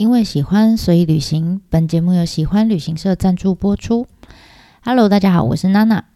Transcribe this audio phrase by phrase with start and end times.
[0.00, 1.60] 因为喜欢，所以旅行。
[1.68, 4.06] 本节目由喜欢旅行社赞助播出。
[4.82, 6.06] Hello，大家好，我是娜娜。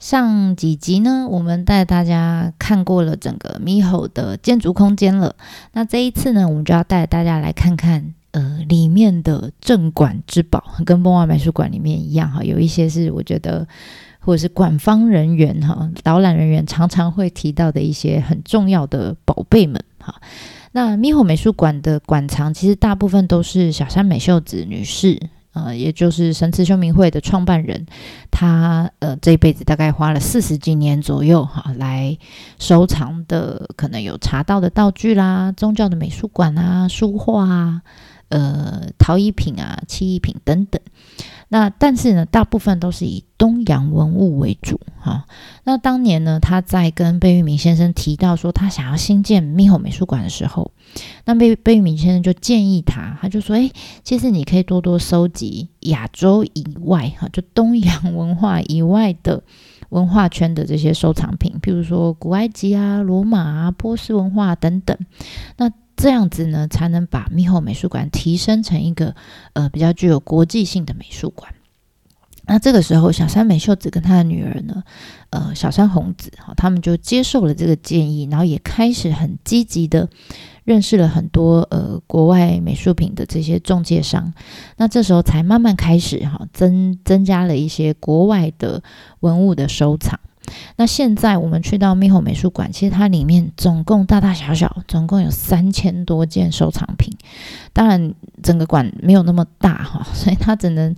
[0.00, 5.36] 上几集呢，我们带大家看过了整个 MIHO 的建筑空间了。
[5.72, 13.64] 那这一次呢，我们就要带大家来看看，呃，里面的镇馆之宝，跟梦幻美术馆里面一样哈，有一些是我觉得，
[14.18, 20.12] 或者是馆方人员哈，导览人员常常会提到的一些很重要的宝贝们哈。
[20.72, 25.20] 那 MIHO 美术馆的馆藏其实大部分都是小山美秀子女士，
[25.52, 27.86] 呃，也就是神慈修明会的创办人，
[28.30, 32.16] 她呃这一辈子大概花了四十几年左右哈，来
[32.58, 37.82] 收藏的，可能有茶道的道具啦、宗教的美术馆啊、书画啊、
[38.30, 40.80] 呃陶艺品啊、漆艺品等等。
[41.52, 45.26] 那但是呢，大部分都是以东洋文物为主哈。
[45.64, 50.70] 那当年呢，他在跟贝聿铭先生提到说他想要新建密后美术馆的时候，
[51.26, 53.70] 那贝贝聿铭先生就建议他，他就说：“诶，
[54.02, 59.42] 其实你可以多多收集亚洲以外哈，就东洋文化以外的
[59.90, 64.96] 文化圈的这些收藏品，譬如说古埃及啊、罗马啊、波斯文化等等。
[65.58, 65.70] 那
[66.02, 69.14] 这样子呢，才能把密后美术馆提升成一个
[69.52, 71.54] 呃比较具有国际性的美术馆。
[72.44, 74.82] 那这个时候，小山美秀子跟她的女儿呢，
[75.30, 80.08] 呃，小山红子哈，他们就接受了这个建议，然后也开始很积极的
[80.64, 84.34] 认识了很多呃国外美术品的这些中介商。
[84.78, 88.82] 那这时候才慢慢开始哈，增增加了一些国外的
[89.20, 90.18] 文物的收藏。
[90.76, 97.12] 那现在我们去到密后美术馆，其实它里面总共大大小小总共有三千多件收藏品。
[97.72, 100.94] 当然，整个馆没有那么大哈， 所以它只能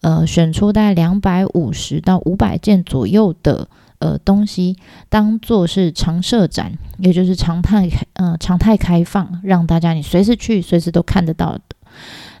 [0.00, 4.76] 呃选出大概两百五十到五百件左右的呃东西，
[5.08, 11.62] 当做是常设展，也就是常态呃常态开放，让大家你随时去随时都看得到的。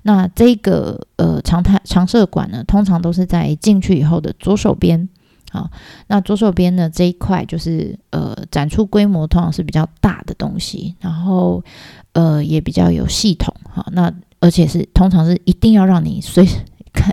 [0.02, 5.08] 那这个呃常态常设馆呢，通常都是在进去以后的左手边。
[5.50, 5.70] 好，
[6.08, 11.64] 那左手边的这一块就是呃展出规模通常是比较大的东西，然后
[12.12, 13.86] 呃也比较有系统哈。
[13.92, 16.46] 那而且是通常是一定要让你随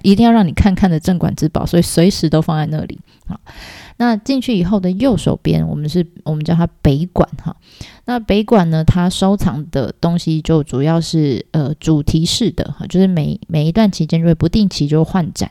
[0.04, 3.00] 一定要让你看看的镇馆之宝，所以随时都放在那里。
[3.28, 3.40] 好，
[3.98, 7.56] 那进去以后的右手边，我们是我们叫它北馆哈。
[8.06, 15.50] 那北馆呢，它收藏的东西就主要是呃主题式的哈，就是每每一段期间就会不定期就换展。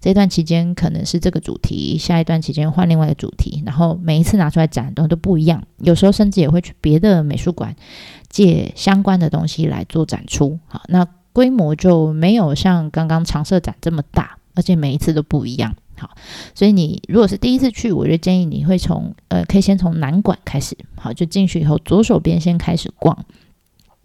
[0.00, 5.62] 这段期间可能是这个主题，下一段期间换另外一个主题，然后每一次拿出来展的都不一样。
[5.78, 7.76] 有时候甚至也会去别的美术馆
[8.28, 10.58] 借相关的东西来做展出。
[10.66, 15.74] 好，那规模就没有像刚刚常设展这么大，而且每一次都不一样。
[15.98, 16.10] 好，
[16.54, 20.76] 所以你如果是第一次去，我就建议你会从呃，可以先从南馆开始。
[20.96, 23.24] 好，就进去以后左手边先开始逛。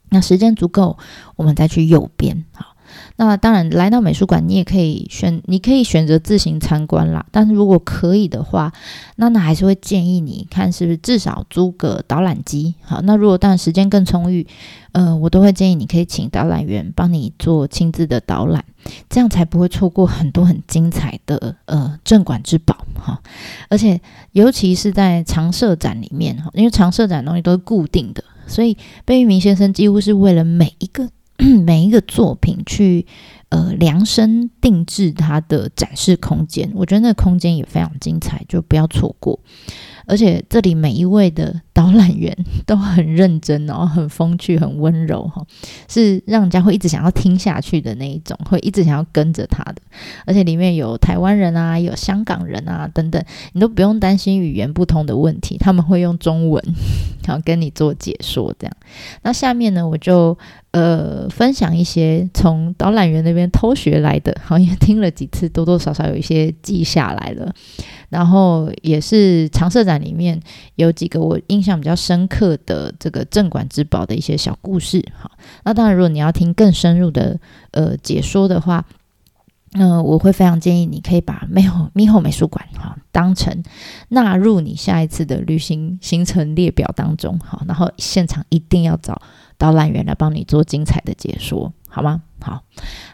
[0.10, 0.98] 那时间足够，
[1.36, 2.46] 我们再去右边。
[2.54, 2.74] 好。
[3.18, 7.26] 那当然，来到美术馆，你也可以选，你可以选择自行参观啦。
[7.32, 8.72] 但是如果可以的话，
[9.18, 12.76] 那那还是会建议你看是不是至少租个导览机。
[12.82, 14.48] 好，那如果当然时间更充裕，
[14.98, 18.66] 呃，我都会建议你可以请导览员帮你做亲自的导览，
[19.08, 23.22] 这样才不会错过很多很精彩的呃镇馆之宝哈。
[23.70, 28.76] 而且尤其是在常设展里面哈，因为常设展东西都是固定的，所以
[29.06, 31.08] 贝聿铭先生几乎是为了每一个。
[31.68, 33.06] 每一个作品去
[33.50, 39.40] 呃量身定制它的展示空间，我觉得那个空间也非常精彩，就不要错过。
[40.08, 42.36] 而且这里每一位的导览员
[42.66, 45.46] 都很认真，然后很风趣、很温柔，哈，
[45.88, 49.76] 是让人家会一直想要听下去的那一种，会一直想要跟着他的。
[50.26, 53.24] 而且里面有台湾人啊，有香港人啊等等，
[53.54, 56.64] 你都不用担心语言不通的问题，他们会用中文，
[57.28, 58.56] 然后跟你做解说。
[58.58, 58.74] 这样，
[59.24, 60.38] 那下面呢，我就
[60.72, 67.54] 呃分享一些从导览员那边偷学来的， 好，也听了几次，多多少少有一些记下来了。
[68.10, 70.40] 然后也是常设展里面
[70.76, 75.32] 有几个我印象比较深刻的这个镇馆之宝的一些小故事，好，
[75.66, 77.38] 那当然如果你要听更深入的
[77.72, 78.86] 呃解说的话，
[79.74, 83.62] 那、我会非常建议你可以把 MIHO MIHO 美术馆哈当成
[84.08, 89.22] 纳入你下一次的旅行行程列表当中，好，然后现场一定要找
[89.58, 91.74] 导览员来帮你做精彩的解说。
[91.90, 92.22] 好吗？
[92.40, 92.62] 好，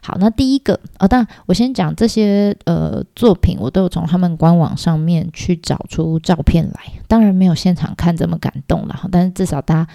[0.02, 9.88] 好，那第一个哦，当然我先讲这些呃作品，我都有从他们官网上面去找出照片来，当然没有现场看这么感动了，但是至少大家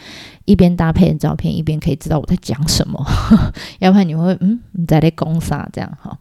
[0.46, 3.04] 一边搭配照片，一边可以知道我在讲什么，
[3.80, 6.16] 要不然你会嗯你在那攻啥这样哈？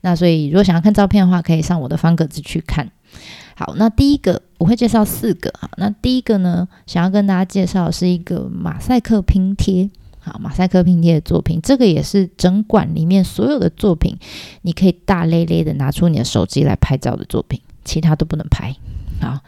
[0.00, 2.90] 那所以如果想要看照片的话，可以上我的方格子去看。
[3.58, 9.90] 好，那第一个我会介绍四个哈，那第一个呢，想要跟大家介绍的是一个马赛克拼贴。
[10.20, 14.18] 好，马赛克拼贴的作品，这个也是整馆里面所有的作品，
[14.62, 18.74] 你可以大咧咧的拿出你的手机来拍照的作品，其他都不能拍。
[19.20, 19.38] 好，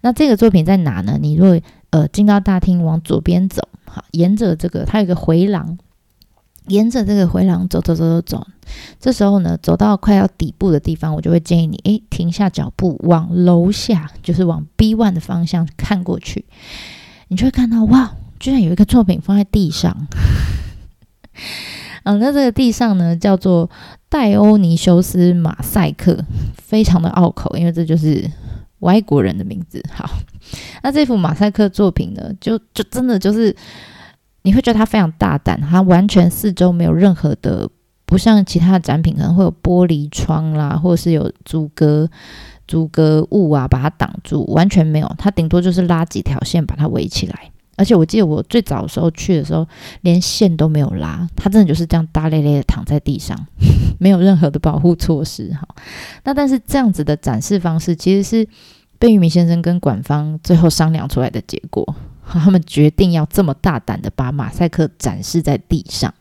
[0.00, 1.18] 那这个作品在哪呢？
[1.20, 1.60] 你如果
[1.90, 5.78] 呃进到大厅往左边走，好，沿着这个它有一个回廊，
[6.66, 8.46] 沿着这个回廊走走走走走，
[9.00, 16.44] 这时候呢，走到快要底部的地方，我就会建议你，诶，停下脚步，往楼下，就是往 B one 的方向看过去，
[17.28, 18.12] 你就会看到哇。
[18.40, 20.08] 居然有一个作品放在地上，
[22.02, 23.70] 嗯， 那这个地上呢叫做
[24.08, 26.24] 戴欧尼修斯马赛克，
[26.56, 28.28] 非常的拗口，因为这就是
[28.80, 29.80] 外国人的名字。
[29.92, 30.10] 好，
[30.82, 33.54] 那这幅马赛克作品呢，就就真的就是
[34.42, 37.68] 你会觉得它非常大胆，它完全四周没有任何的，
[38.04, 42.08] 不像其他的展品可能会有玻璃窗啦，或者是有阻隔
[42.66, 47.50] 阻隔物啊把它挡住，完全没有，它顶多就是拉几条线把它围起来。
[47.76, 49.66] 而且我记得我最早的时候去的时候，
[50.02, 53.36] 连线都没有拉，它真的就是这样大咧咧的躺在地上，
[53.98, 55.48] 没有任何的保护措施。
[55.54, 55.66] 哈，
[56.24, 58.46] 那但是这样子的展示方式，其实是
[58.98, 61.94] 贝聿铭先生跟馆方最后商量出来的结果。
[62.26, 66.12] 他们决定要这么大胆的把马赛克展示在地上。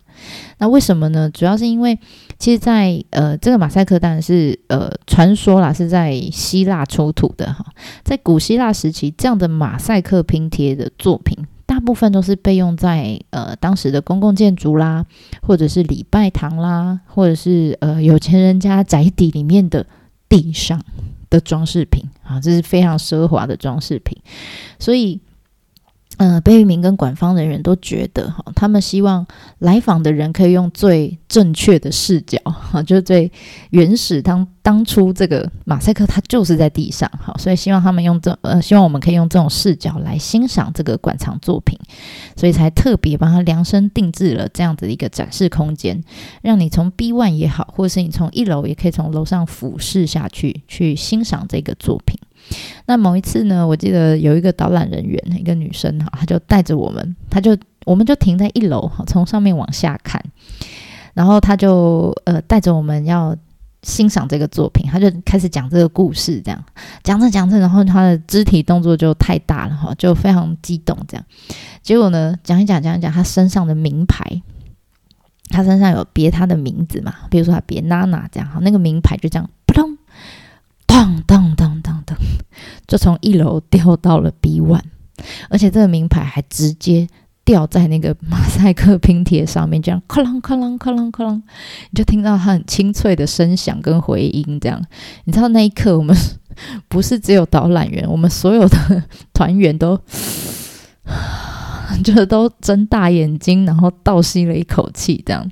[0.59, 1.27] 那为什么呢？
[1.31, 1.98] 主要是因为，
[2.38, 7.65] 其实在，呃，这个马赛克当然是呃传说啦，是在希腊出土的哈。
[8.03, 15.04] 在古希腊时期，这样的马赛克拼贴的作品，大部分都是被用在呃当时的公共建筑啦，
[15.42, 19.88] 或者是礼拜堂啦，或者是呃有钱人家宅邸里面的
[20.30, 20.80] 地上
[21.31, 24.15] 的装饰品啊，这是非常奢华的装饰品，
[24.77, 25.19] 所以。
[26.21, 29.25] 嗯，贝聿铭跟馆方的人都觉得哈，他们希望
[29.57, 33.31] 来访的人可以用最正确的视角哈，就是最
[33.71, 41.75] 原始当当初这个马赛克它就是在地上哈，所以希望他们用这呃，希望我们可以用这种视角来欣赏这个馆藏作品，
[42.35, 46.03] 所以才特别帮他量身定制了这样子的一个展示空间，
[46.44, 52.19] 让你从 B one 也好，或者是你从一楼也可以从楼上俯视下去去欣赏这个作品。
[52.86, 60.24] 那某一次呢，我记得有一个导览人员，一个女生哈，她就带着我们，她就我们就停在一楼哈，从上面往下看，
[61.13, 63.36] 然后她就呃带着我们要
[63.83, 66.63] 欣赏这个作品，她就开始讲这个故事，这样
[67.03, 71.25] 讲着讲着，然后她的肢体动作就太大了哈，就非常激动这样，
[71.81, 74.42] 结果呢讲一讲讲一讲，她身上的名牌，
[75.50, 79.97] 她身上有别她的名字嘛，比如说她别娜娜这样哈，那个名牌就这样扑通。
[80.92, 82.18] 当当当当当，
[82.86, 84.82] 就从一楼掉到了 B one，
[85.50, 87.08] 而且这个名牌还直接
[87.46, 94.60] 掉在那个马赛克拼贴上面，这样哐啷哐啷哐啷哐啷，你就听到它很清脆的声响跟回音。
[94.60, 94.84] 这样，
[95.24, 96.14] 你知道那一刻我们
[96.90, 99.04] 不是只有导览员，我们所有的
[99.34, 99.98] 团员都
[102.04, 105.24] 就是都睁大眼睛，然后倒吸了一口气。
[105.26, 105.50] 这样，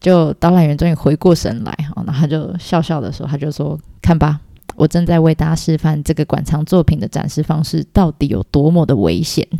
[0.00, 4.40] 就导览员终于回过神来，哈，然后他就笑笑的说：“他就说，看吧。”
[4.76, 9.46] 我正在为大家示范这个馆藏作品的展示方式到底有多么的危险。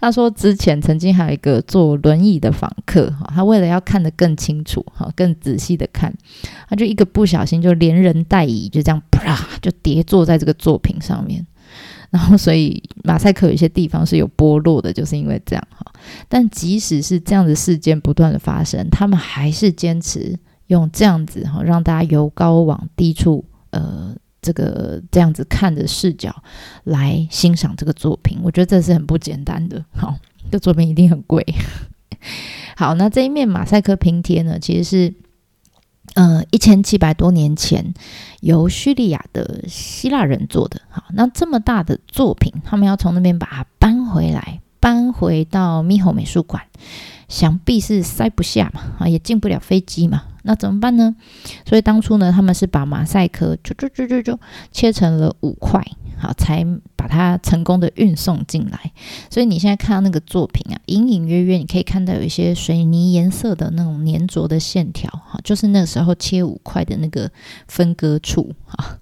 [0.00, 6.14] 他说，之前曾经还有一个坐轮椅的访客，哈，他为了要看得更清楚，哈，更仔细的看，
[6.68, 11.44] 他就一个不小心就连人带椅就这样啪就跌坐在这个作品上面。
[12.10, 15.84] 然后，所以马赛克有些地方是有剥落的，就是因为这样，哈。
[16.28, 20.38] 但即使是这样的事件不断的发生，他们还是坚持。
[20.68, 26.34] 用这样子哈，让大家由高往低处，呃，这个这样子看的视角
[26.84, 29.84] 来欣赏这个作品，我觉得这是很不简单的。
[29.92, 30.14] 好，
[30.50, 31.44] 这作品一定很贵。
[32.76, 35.14] 好，那这一面马赛克拼贴呢，其实是
[36.14, 37.94] 呃一千七百多年前
[38.40, 40.80] 由叙利亚的希腊人做的。
[40.88, 46.62] 好，那这么大的作品，他们要从那边把它搬回来，搬回到猕猴美术馆。
[47.28, 51.14] 想必是塞不下嘛，啊，也进不了飞机嘛，那怎么办呢？
[51.66, 54.40] 所以当初呢，他们是把马赛克就就就就就
[54.72, 55.84] 切成了五块，
[56.16, 56.66] 好，才
[56.96, 58.92] 把它成功的运送进来。
[59.28, 67.30] 所以你现在看到那个作品啊，隐隐约约你可以看到有一些水泥颜色的那种粘着的线条，哈，就是那个时候切五块的那个
[67.66, 68.98] 分割处，哈。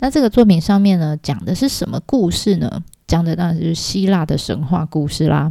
[0.00, 2.82] 那这个作品上面呢，讲的是什么故事呢？
[3.08, 5.50] 讲的当然是希腊的神话故事啦。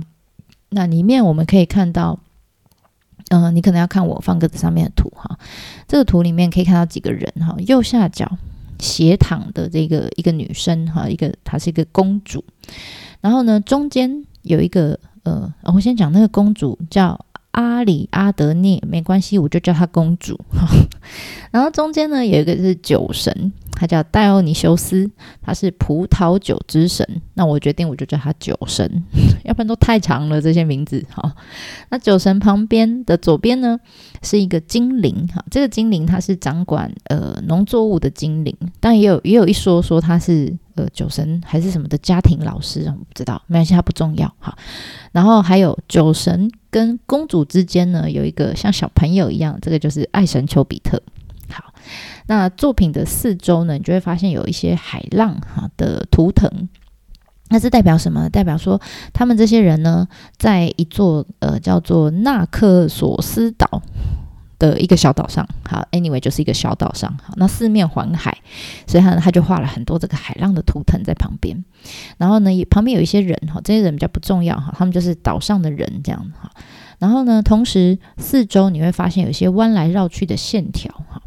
[0.69, 2.19] 那里面我们可以看到，
[3.29, 5.37] 嗯、呃，你可能要看我放个上面的图哈。
[5.87, 8.37] 这个图里面可以看到几个人哈，右下角
[8.79, 12.43] 斜躺的这个一个女生哈，一个她是一个公主。
[13.21, 17.19] 然后呢，中间有一个呃，我先讲那个公主叫
[17.51, 20.39] 阿里阿德涅，没关系，我就叫她公主。
[21.49, 25.09] 然后中间呢有一个是酒神，他叫戴欧尼修斯，
[25.41, 27.07] 他是葡萄酒之神。
[27.35, 29.03] 那我决定我就叫他酒神，
[29.45, 31.05] 要不然都太长了这些名字。
[31.13, 31.35] 哈，
[31.89, 33.79] 那酒神旁边的左边呢
[34.23, 44.27] 是一个精灵，哈，这个精灵他是掌管呃农作物的精灵，但也有也有一说说他是呃酒神还是什么的家庭老师，我不知道，没关系，他不重要。
[44.39, 44.57] 哈，
[45.11, 50.99] 然后还有酒神跟公主之间呢有一个像小朋友一样，这个就是爱神丘比特。
[52.27, 56.69] 那作品的四周呢，你就会发现有一些海浪哈的图腾，
[57.49, 58.29] 那是代表什么？
[58.29, 58.79] 代表说
[59.13, 60.07] 他们这些人呢，
[60.37, 63.81] 在一座呃叫做纳克索斯岛
[64.59, 65.47] 的一个小岛上。
[65.63, 67.17] 好，anyway 就是一个小岛上。
[67.23, 68.37] 好，那四面环海，
[68.85, 71.63] 所以他他就画了很多这个海浪的图腾在旁边。
[72.17, 76.51] 然后呢，旁边有一些人哈，这些人比较不重要哈，他们就是岛上的人这样哈。
[76.99, 81.21] 然后呢，同时四周你会发现有些弯来绕去的线条哈。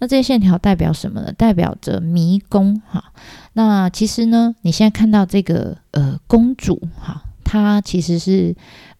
[0.00, 1.32] 那这些线条代表什么呢？
[1.32, 3.12] 代表着迷宫哈。
[3.52, 8.54] 那其实呢，你现在看到这个呃公主哈，她其实是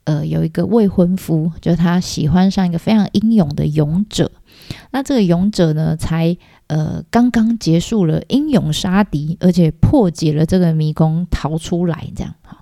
[0.04, 4.30] 呃有一个未婚夫，就是她喜欢上一个非常英勇的勇者。
[4.92, 6.36] 那这个勇者呢，才
[6.72, 12.56] 呃刚刚结束了英勇杀敌，而且破解了这个迷宫，逃出来这样哈。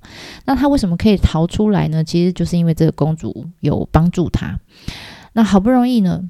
[0.46, 2.02] 那他为什么可以逃出来呢？
[2.02, 4.58] 其实就是因为这个公主有帮助他。
[5.34, 6.28] 那好不容易呢。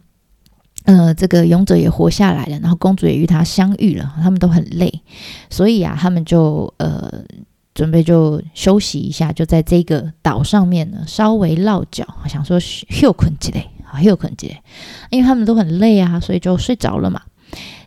[0.84, 5.02] 呃，这个勇者也活下来了，然后公主也与他相遇了，他们都很累，
[5.50, 7.22] 所以啊，他们就呃
[7.74, 14.62] 准备就休息一下，就在这个岛上面呢稍微落脚，想说休困几嘞，啊休困几嘞，
[15.10, 17.20] 因为他们都很累啊，所以就睡着了嘛。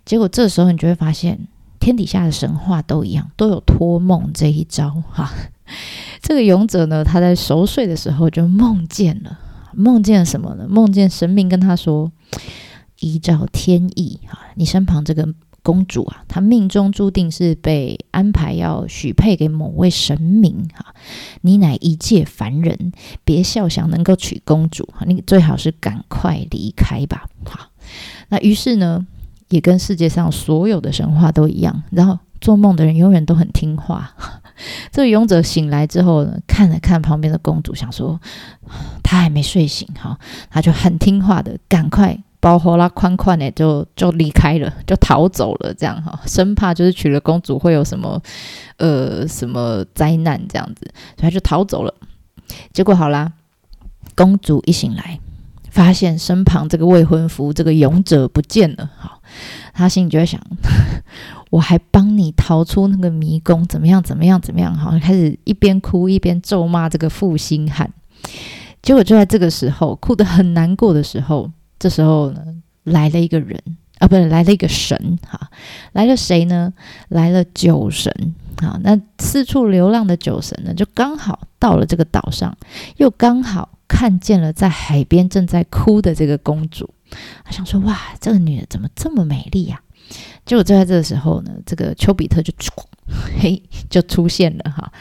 [0.06, 1.48] 结果这时候你就会发现，
[1.80, 5.30] 天底下的神话都一样，都有托梦这一招哈。
[6.22, 9.40] 这个勇者呢，他在熟睡的时候就梦见了，
[9.74, 10.68] 梦见什么呢？
[10.70, 12.12] 梦见神明跟他说。
[13.00, 15.28] 依照天意，哈，你身旁这个
[15.62, 20.96] 公主啊，她命中注定是被安排要许配给某位神明，哈，
[21.42, 22.94] 你乃一介凡人，
[23.26, 27.72] 别笑想能够娶公主，你最好是赶快离开吧，好，
[28.30, 29.06] 那于是呢，
[29.54, 34.12] 也跟世界上所有的神话都一样，然后做梦的人永远都很听话。
[34.92, 38.20] 这个勇者醒来之后呢，看了看旁边的公主，想说
[39.04, 40.18] 她还没睡醒，哈，
[40.50, 42.18] 他就很听话的赶快。
[42.40, 48.22] 包袱啦，宽宽的就就离开了，就逃走了，这样哈，生怕就是娶了公主会有什么
[48.78, 51.94] 呃什么灾难这样子，所以他就逃走了。
[52.74, 53.32] 结果好啦，
[54.16, 55.20] 公主一醒来，
[55.74, 59.20] 发现身旁这个未婚夫这个勇者不见了，好，
[59.74, 60.40] 他心里就在想，
[61.50, 67.92] 我还帮你逃出那个迷宫，怎么样怎么样怎么样，好，开始一边哭一边咒骂这个负心汉。
[68.84, 71.50] 结果就在这个时候，哭得很难过的时候。
[71.80, 72.42] 这时候呢，
[72.84, 73.60] 来了一个人
[74.04, 75.50] 啊，不是来了一个神哈，
[75.94, 76.74] 来了谁呢？
[77.08, 78.12] 来了酒神
[78.58, 78.78] 啊。
[78.84, 82.58] 那四处流浪的酒神呢，就刚好到了这个岛上，
[82.98, 86.94] 又刚好看见了在海边正在哭的这个公主。
[87.46, 89.80] 他想说：哇，这个女的怎么这么美丽呀？
[90.46, 92.54] 结果就在这个时候呢，这个丘比特就
[93.40, 94.92] 嘿就出现了哈。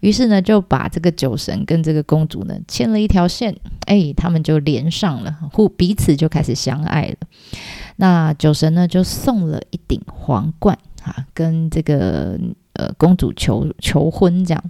[0.00, 7.16] 于是呢，就把这个酒神跟这个公主呢牵了一条线，哎，他们就连上了，互彼此就开始相爱了。
[8.00, 12.40] 那酒神呢就送了一顶皇冠啊，跟这个
[12.72, 14.64] 呃公主求求婚这样。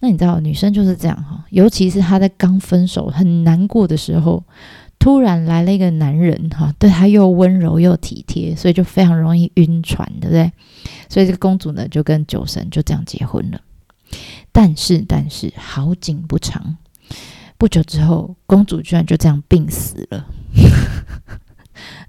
[0.00, 4.42] 那你知道女生就是这样哈，尤其是她在刚分手很难过的时候。
[4.96, 10.50] 突然来了一个男人，哈，对她又温柔又体贴，所以就非常容易晕船，对不对？
[11.10, 13.60] 所以这个公主呢，就跟酒神就这样结婚了。
[14.50, 16.78] 但是，但是好景不长，
[17.58, 20.26] 不久之后，公主居然就这样病死了，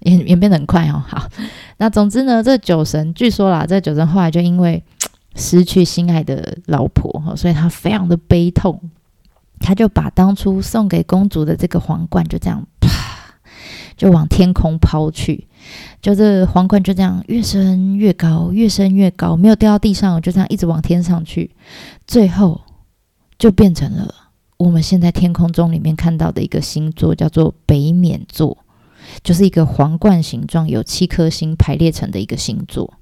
[0.02, 1.04] 演演变得很快哦。
[1.08, 1.28] 好，
[1.78, 4.84] 那总之呢，这酒神据说啦，这酒神后来就因为
[5.36, 8.80] 失去心爱的老婆，所以他非常的悲痛。
[9.58, 12.90] 他就把当初送给公主的这个皇冠就这样啪，
[13.96, 15.48] 就往天空抛去，
[16.02, 21.56] 就这皇冠就这样越升越高，越升越高，没有掉到地上，就这样一直往天上去，
[22.06, 22.62] 最后
[23.40, 24.14] 就变成了
[24.58, 28.58] 我们现在天空中里面看到的一个星座，叫做北冕座，
[29.24, 32.94] 就是一个皇冠形状，有七颗星排列成的一个星座。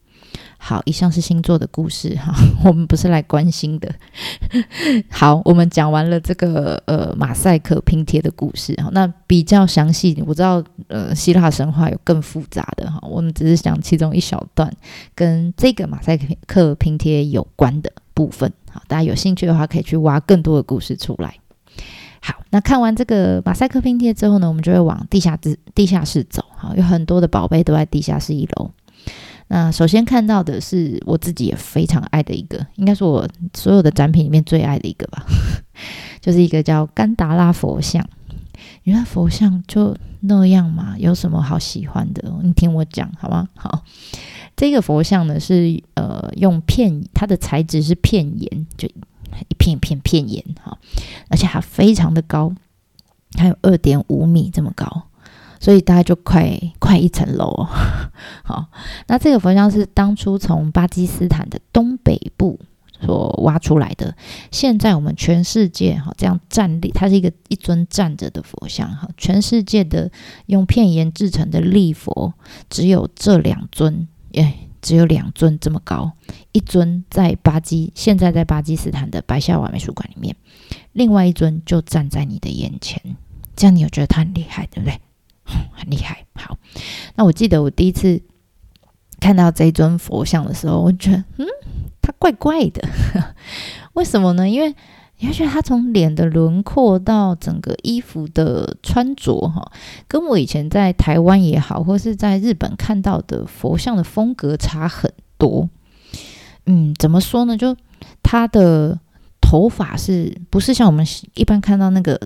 [0.58, 3.93] 好，以上是星座的故事哈， 我们不是来关心的。
[5.12, 14.72] 好，我们讲完了这个呃马赛克拼贴的故事哈，那比较详细，我知道呃希腊神话有更复杂的哈，我们只是讲其中一小段
[15.13, 16.17] 跟这个马赛
[16.48, 18.50] 克拼贴有关的部分。
[18.72, 21.36] 好，大家有兴趣的话可以去挖更多的故事出来。
[22.25, 28.72] 好，那看完这个马赛克拼贴之后呢，我们就会往地下室地下室走哈，有很多的宝贝都在地下室一楼。
[29.50, 35.25] 那首先看到的是我自己也非常爱的一个，应该是我所有的展品里面最爱的一个吧，
[36.22, 38.08] 就是一个叫甘达拉佛像。
[38.84, 42.34] 原来佛像就那样嘛，有什么好喜欢的？
[42.42, 43.50] 你听我讲好吗？
[43.56, 43.84] 好，
[44.56, 48.88] 这个佛像呢是呃用片，它的材质是片岩，就
[49.42, 50.78] 一片一片片岩哈，
[51.30, 52.54] 而且还非常的高，
[53.32, 55.04] 它有二点五米这么高。
[55.60, 57.70] 所以大概就快快一层楼哦。
[58.44, 58.66] 好，
[59.08, 62.60] 那这个佛像是当初从巴基斯坦的东北部
[63.00, 64.13] 所挖出来的。
[64.52, 69.08] 现在我们全世界哈这样站立，它是一个一尊站着的佛像哈。
[69.18, 70.12] 全世界的
[70.48, 72.34] 用片岩制成的立佛
[72.70, 76.12] 只有这两尊，耶，只有两尊这么高。
[76.52, 80.36] 一尊在巴基，现在在巴基斯坦的白夏瓦美术馆里面，
[80.92, 83.02] 另外一尊就站在你的眼前。
[83.56, 85.00] 这样你有觉得他很厉害，对不对？
[85.74, 86.58] 很厉害，好。
[87.16, 88.22] 那我记得我第一次
[89.20, 91.48] 看到这尊佛像的时候，我觉得，嗯，
[92.02, 92.88] 它怪怪的。
[93.94, 94.50] 为什么呢？
[94.50, 94.75] 因为
[95.24, 99.72] 你会觉得他从脸的轮廓到整个衣服的穿着，哈，
[100.06, 105.70] 跟我以前在台湾也好，或是在日本看到的佛像的风格差很多。
[106.65, 107.56] 嗯，怎么说呢？
[107.56, 107.74] 就
[108.22, 109.00] 他的
[109.39, 112.20] 头发是不是像我们一般看到那个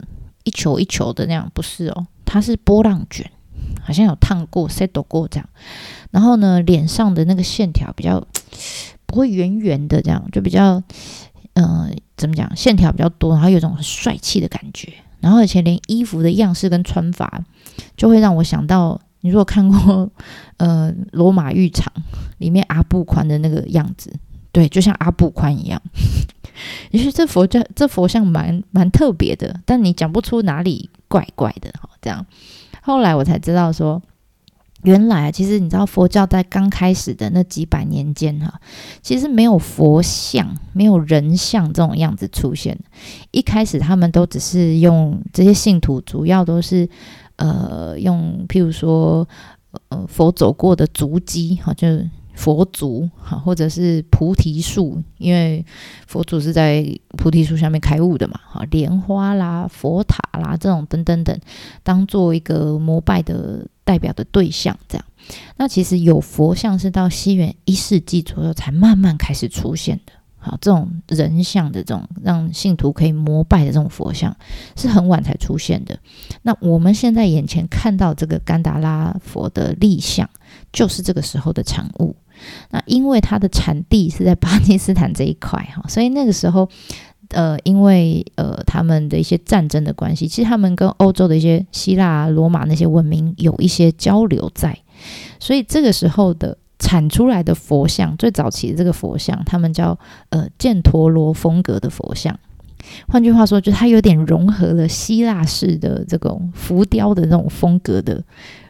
[0.44, 1.52] 一球一球的那样？
[1.54, 2.08] 不是哦。
[2.26, 3.30] 它是波浪卷，
[3.84, 5.48] 好像有烫过、set 过这样。
[6.10, 8.26] 然后呢，脸上的那个线条比较
[9.06, 10.84] 不会圆圆的，这样就比较，
[11.58, 12.56] 嗯、呃，怎么讲？
[12.56, 14.94] 线条比较多，然后有种很帅气的感觉。
[15.20, 17.44] 然后而且连衣服的样式跟穿法，
[17.98, 20.08] 就会让我想到，你如果看过
[20.58, 21.92] 呃罗马浴场
[22.38, 24.14] 里面阿布宽的那个样子，
[24.52, 25.82] 对，就像阿布宽一样。
[26.92, 31.72] 也许这佛教这佛像蛮蛮特别的，但你讲不出哪里怪怪的。
[31.82, 32.24] 哈这样，
[32.84, 34.02] 后来我才知道说，
[34.84, 38.62] 原来其实你知道佛教在刚开始的那几百年间哈，
[39.02, 42.78] 其实没有佛像，没有人像这种样子出现。
[43.32, 46.88] 一开始他们都只是用这些信徒，主要都是
[47.38, 49.28] 呃用，譬如说
[49.90, 51.88] 呃佛走过的足迹哈，就。
[52.38, 55.66] 佛祖哈，或者是菩提树，因为
[56.06, 61.38] 佛祖是在菩提树下面开悟的嘛，哈，莲花啦、佛塔啦这种等等等，
[61.82, 65.06] 当做一个膜拜的代表的对象，这样。
[65.58, 74.38] 那其实有佛像是到西元一世纪左右才慢慢开始出现的，好，这种人像的这种让信徒可以膜拜的这种佛像，
[74.76, 75.98] 是很晚才出现的。
[76.44, 80.30] 那我们现在眼前看到这个甘达拉佛的立像，
[80.72, 82.16] 就是这个时候的产物。
[82.72, 86.68] 那因为它的产地是在巴基斯坦这一块哈，所以那个时候，
[87.30, 94.78] 呃，因为呃他们的一些战争的关系，其实他们跟欧洲的一些希腊、罗马那些文明有一些交流在，
[95.40, 99.98] 所以这个时候的产出来的佛像，最早期的这个佛像，他们叫
[100.30, 102.38] 呃犍陀罗风格的佛像。
[103.10, 108.24] 换句话说，就它有点融合了希腊式的这种浮雕的那种风格的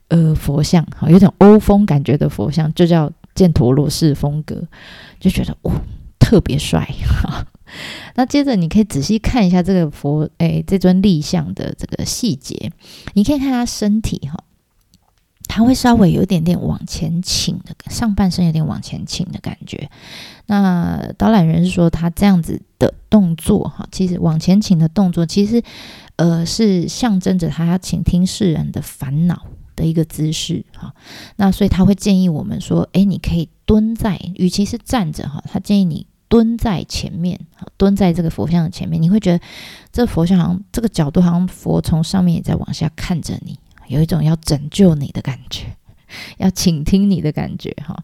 [0.08, 3.12] 呃佛像，哈，有点欧风感觉的佛像，就叫。
[3.38, 4.67] 犍陀罗式风格，
[5.19, 5.71] 就觉得哦，
[6.19, 6.84] 特别帅
[7.21, 7.45] 哈。
[8.15, 12.71] 那接着你可以仔细看一下这个佛，哎，这尊立像的这个细节，
[13.13, 14.41] 你可以看他身体哈，
[15.50, 19.89] 他会稍微有一点点往前倾的，上半身有点往前倾的感觉。
[20.45, 25.62] 那导览员是说，他这样子的动作哈，其实往前倾的动作，其实
[26.15, 29.45] 呃是象征着他要倾听世人的烦恼。
[29.77, 30.93] 的一个姿势哈，
[31.37, 37.39] 那所以他会建议我们说，诶，你可以蹲在，与其是站着哈，他建议你蹲在前面，
[37.77, 39.39] 蹲在这个佛像的前面，你会觉得
[39.93, 45.77] 这佛像好像这个角度好像佛从上面也在往下看着你，有一种要拯救你的感觉，
[46.37, 48.03] 要倾听你的感觉哈。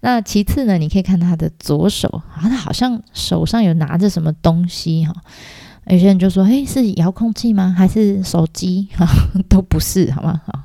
[0.00, 5.12] 那其次呢，你可以看他的左手啊，他好像手上有拿着什么东西哈。
[5.90, 7.74] 有些人就说：“诶，是遥控器吗？
[7.76, 8.88] 还是手机？
[8.94, 9.06] 哈，
[9.48, 10.40] 都不是，好吗？
[10.46, 10.60] 好，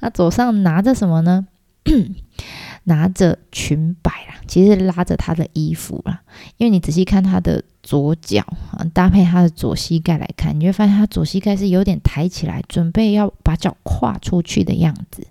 [0.00, 1.46] 那左上拿着什么呢？
[2.84, 6.22] 拿着裙摆啦，其实拉着他的衣服啦。
[6.56, 15.26] 因为你仔细看他的左脚啊，搭配他的左膝盖来看，你会发现他左膝盖是有点抬起来，准备要把脚跨出去的样子。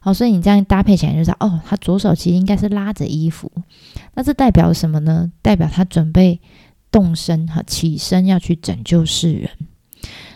[0.00, 3.52] 好，所以你这样搭配起来，就知道哦，他左手其实应该是拉着衣服。
[4.14, 5.30] 那这代表什么呢？
[5.40, 6.40] 代表他准备。”
[6.92, 9.50] 动身哈，起身要去拯救世人。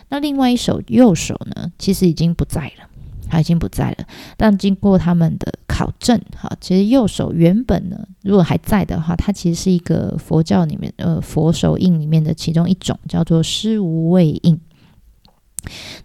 [0.09, 2.89] 那另外一手右手呢，其实已经不在了，
[3.29, 4.05] 他已经不在了。
[4.35, 14.59] 但经过他们的考证哈，其实右手原本呢，如果还在的话，它其实是一个佛教里面呃佛手印里面的其中一种，叫做施无畏印。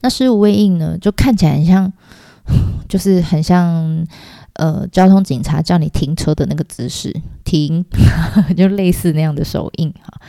[0.01, 1.93] 那施无畏印呢，就看起来很像，
[2.89, 4.07] 就是很像。
[4.55, 7.85] 呃交通警察叫你停车的那个姿势，停，
[8.57, 10.21] 就类似那样的手印哈。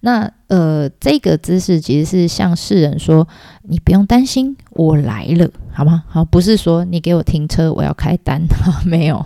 [0.00, 3.26] 那呃，这个姿势其实是向世人说，
[3.62, 6.04] 你不用担心，我来了，好吗？
[6.06, 9.24] 好，不是说你给我停车，我要开单，哈，没有，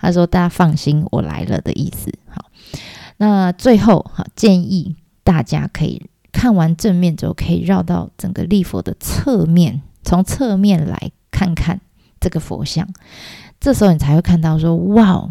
[0.00, 2.12] 他说大家放心，我来了的意思。
[2.30, 2.50] 好，
[3.18, 6.02] 那最后哈，建议大家可以
[6.32, 11.80] 看完正面之后，可以绕到整个立佛的侧面，从侧面来看看
[12.18, 12.88] 这个佛像，
[13.60, 15.30] 这时候你才会看到说，哇。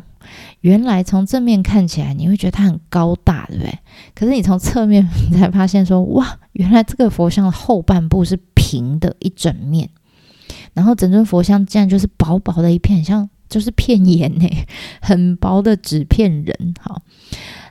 [0.62, 3.80] 原来从正面看起来，你会觉得它很高大，对不对？
[4.14, 9.90] 可是你从侧面，你才发现说，哇，原来这个佛像的后半部是平的一整面，
[10.74, 14.48] 然后整尊佛像竟然就是薄薄的一片，像就是片岩呢，
[15.02, 16.74] 很薄的纸片人。
[16.80, 17.02] 好，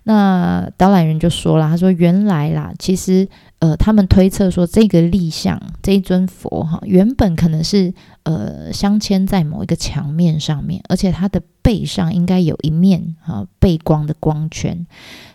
[0.04, 3.28] 那导览员就说了，他说原来啦，其实。
[3.58, 7.92] 呃，他们推测说，这个立像这一尊佛哈，原本可能是
[8.24, 14.86] 呃镶嵌在某一个墙面上面，而且它的背上应该有一面哈背光的光圈，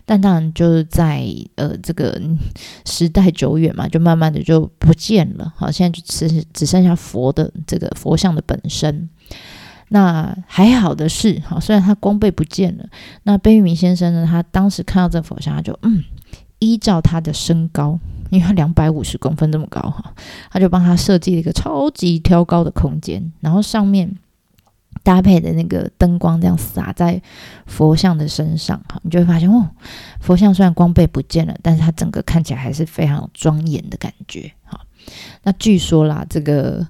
[0.04, 1.26] 但当然就是在
[1.56, 2.18] 呃这个
[2.86, 5.52] 时代久远嘛，就慢慢的就不见了。
[5.56, 9.08] 好，现在就只只剩下佛的这个佛像的本身。
[9.92, 12.84] 那还好的是，哈，虽然他光背不见了，
[13.22, 16.02] 那贝聿铭先生呢，他当时看到这佛像，他就嗯。
[16.64, 17.98] 依照他的身高，
[18.30, 20.14] 因为他两百五十公分这么高哈，
[20.48, 24.16] 他就帮他设计了一个超级挑高的空间，然后上面
[25.02, 27.20] 搭配的那个灯光这样洒在
[27.66, 29.70] 佛像的身上哈，你就会发现哦，
[30.20, 34.78] 佛像虽然光背不见了，但是它整个看起来还是非常有庄严的感觉哈。
[35.42, 36.86] 那据说啦，这个。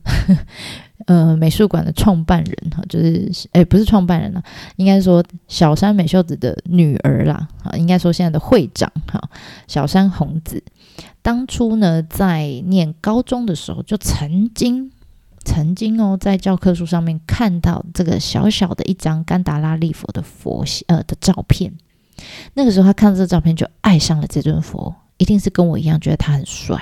[1.06, 4.42] 呃，美术馆的创办人哈，就是诶，不是创办人了，
[4.76, 9.20] 应该说小山美秀子的女儿啦，啊，应该说现在的会长哈，
[9.66, 10.62] 小山红子，
[11.20, 14.92] 当初呢在念高中的时候，就曾经
[15.44, 21.72] 曾经哦，在教科书上面看到这个小小的一张甘达拉利佛的佛像呃的照片，
[22.54, 26.76] 那个时候他看到这照片就爱上了这尊佛，一定是跟我一样觉得他很帅。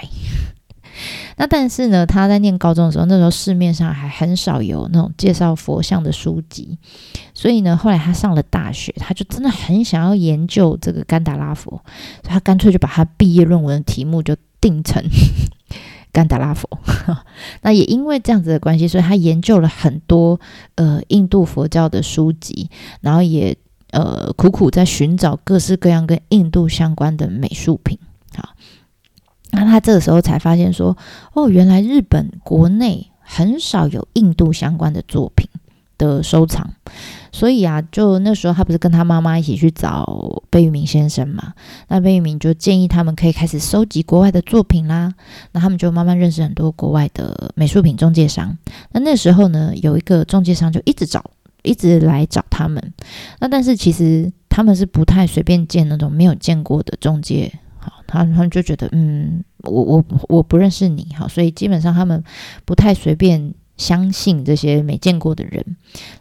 [1.36, 6.78] 那但是呢，他在念高中的时候，那时候市面上还很少有那种介绍佛像的书籍，
[7.32, 11.70] 所以呢，后来他上了大学，他就真的很想要研究这个甘达拉佛，
[12.22, 15.02] 所以他干脆就把他毕业论文的题目就定成
[16.12, 16.68] 甘达拉佛。
[17.62, 20.38] 那也因为这样子的关系，所以他研究了很多
[20.74, 22.68] 呃印度佛教的书籍，
[23.00, 23.56] 然后也
[23.92, 27.98] 呃苦苦在寻找各式各样跟印度相关的美术品。
[29.52, 30.96] 那他这个时候才发现说，
[31.34, 35.48] 哦，原来日本国内很少有印度相关的作品
[35.98, 36.70] 的收藏，
[37.30, 41.52] 所以啊，就那时候他不是跟他妈妈一起去找贝聿铭先生嘛？
[41.88, 45.12] 那贝聿铭就建议他们可以开始收集国外的作品啦。
[45.52, 48.56] 那他们就慢慢认识很多国外的美术品中介商。
[48.92, 51.22] 那那时候呢，有一个中介商就一直找，
[51.62, 52.92] 一直来找他们。
[53.38, 57.52] 那但是其实他们是不太随便见那种没有见过的中介。
[58.10, 62.22] 他他们就觉得，嗯，我我我不认识你，好，所以基本上他们
[62.64, 65.64] 不太随便相信这些没见过的人。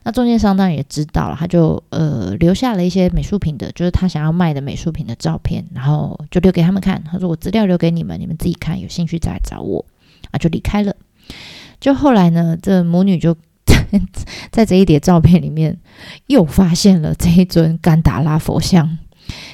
[0.03, 7.03] 那中间商当然也知道了，他就呃留下了一些美术品的，就是他想要卖的美术品的照片，然后就留给他们看。
[7.03, 9.83] 他说：“我资料留给你们，你们自己看，有兴趣再来找我。”
[10.31, 10.95] 啊，就离开了。
[11.79, 13.35] 就后来呢，这母女就
[14.51, 15.79] 在这一叠照片里面
[16.27, 18.97] 又发现了这一尊甘达拉佛像。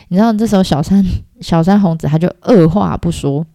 [0.08, 1.04] 你知道这时候小三
[1.42, 3.46] 小山红子他就二话不说，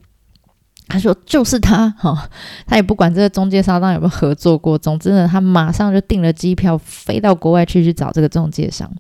[0.88, 2.19] 他说就是他哈、哦，
[2.66, 8.90] 他也不管这个中介商当有没有合作过，总之呢，他马上就订了机票飞到国外去去找这个中介商，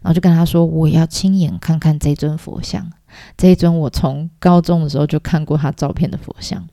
[0.00, 2.90] 然后就跟他说我要亲眼看看这尊佛像，
[3.36, 6.66] 这一尊我从高中的时候就看过他照片的佛像。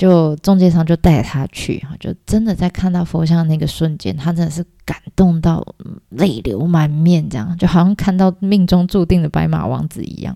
[0.00, 5.62] 就中介商就带他去，就真的在看到佛像那个瞬间，他真的是感动到
[6.08, 10.34] 泪流满面，这样就好像看到命中注定的白马王子一样。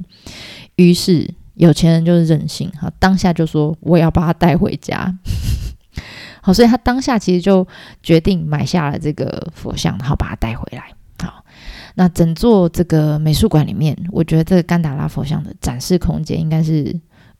[0.76, 5.18] 于是有钱人就是任性哈，当下就说我要把他带回家。
[6.42, 7.66] 好，所以他当下其实就
[8.02, 10.92] 决定买下了这个佛像，然后把它带回来。
[11.26, 11.42] 好，
[11.94, 16.94] 那整座这个美术馆里面，我觉得这个甘达拉佛像的展示空间应该是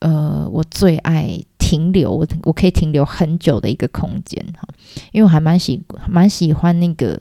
[0.04, 1.44] 呃我最爱。
[1.56, 4.68] 停留，我我可以停留很久的一个空间哈，
[5.12, 7.18] 因为我还蛮喜蛮喜欢那个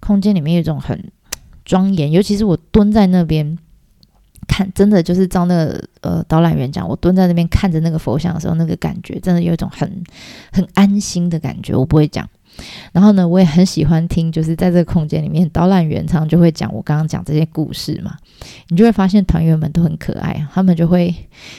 [0.00, 1.00] 空间里面有一种很
[1.64, 3.56] 庄严，尤其是我蹲在那边
[4.48, 10.02] 看，真的就是照那个呃导览员讲，我蹲在那边看着那个佛像的时候，那个感觉真的有一种很
[10.50, 11.72] 很安心的感觉。
[11.76, 12.28] 我不会讲，
[12.92, 18.16] 然后呢，我也很喜欢听，就是在这个空间里面，导览员常就会讲我刚刚讲这些故事嘛，
[18.68, 21.14] 你就会发现团员们都很可爱，他们就会。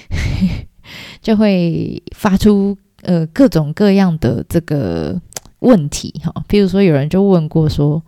[1.22, 5.20] 就会发出呃各种各样的这个
[5.60, 8.02] 问题哈，譬如说有人就问过说，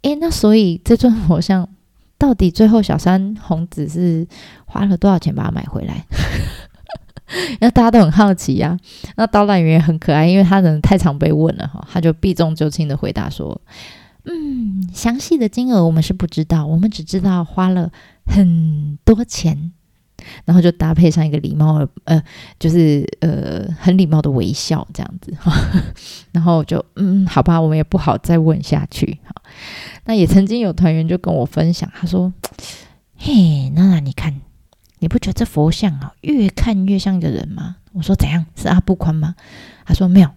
[0.00, 1.68] 诶，那所以这尊佛像
[2.16, 4.26] 到底最后小山红子是
[4.64, 6.06] 花了多少钱把它买回来？
[7.60, 8.78] 那大家都很好奇呀、啊。
[9.16, 13.60] 那导览员也很可爱，因为他人太常被问了哈，他就避重就轻的回答说
[14.24, 17.90] ：“嗯，详细的金额我们是不知道，我们只知道花了
[18.26, 19.72] 很多钱。”
[20.44, 22.20] 然后就搭配上一个礼貌呃，
[22.58, 25.52] 就是呃很礼貌的微笑这样子哈。
[26.32, 29.34] 然后就嗯，好吧，我们也不好再问下去哈。
[30.06, 32.32] 那也曾经有团员就跟我分享，他说
[33.18, 34.40] ：“嘿，娜娜，你看。”
[34.98, 37.76] 你不觉得这佛像啊，越看越像一个人吗？
[37.92, 38.44] 我说怎样？
[38.56, 39.34] 是阿布宽吗？
[39.84, 40.30] 他说没有，